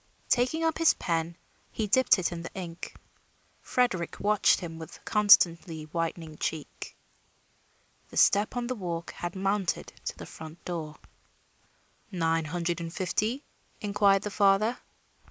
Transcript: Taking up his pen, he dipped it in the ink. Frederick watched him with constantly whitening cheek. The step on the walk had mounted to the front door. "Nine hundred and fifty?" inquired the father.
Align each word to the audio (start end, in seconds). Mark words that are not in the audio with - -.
Taking 0.29 0.63
up 0.63 0.79
his 0.79 0.95
pen, 0.95 1.37
he 1.69 1.85
dipped 1.85 2.17
it 2.17 2.31
in 2.31 2.41
the 2.41 2.51
ink. 2.55 2.95
Frederick 3.61 4.19
watched 4.19 4.59
him 4.59 4.79
with 4.79 5.05
constantly 5.05 5.83
whitening 5.83 6.39
cheek. 6.39 6.97
The 8.09 8.17
step 8.17 8.57
on 8.57 8.65
the 8.65 8.73
walk 8.73 9.11
had 9.11 9.35
mounted 9.35 9.93
to 10.05 10.17
the 10.17 10.25
front 10.25 10.65
door. 10.65 10.97
"Nine 12.11 12.45
hundred 12.45 12.81
and 12.81 12.91
fifty?" 12.91 13.43
inquired 13.79 14.23
the 14.23 14.31
father. 14.31 14.79